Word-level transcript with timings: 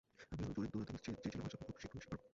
আমি 0.33 0.43
আরও 0.43 0.51
জোরে 0.55 0.67
দৌড়াতে 0.73 1.03
চেয়েছিলাম, 1.05 1.41
আশা 1.47 1.57
করি 1.59 1.67
খুব 1.71 1.77
শিগগির 1.81 2.01
সেটা 2.03 2.09
পারব। 2.13 2.27